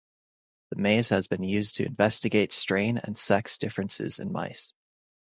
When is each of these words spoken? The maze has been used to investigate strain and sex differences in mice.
The 0.71 0.77
maze 0.81 1.09
has 1.09 1.27
been 1.27 1.43
used 1.43 1.75
to 1.75 1.85
investigate 1.85 2.51
strain 2.51 2.97
and 2.97 3.15
sex 3.15 3.55
differences 3.55 4.17
in 4.17 4.31
mice. 4.31 4.73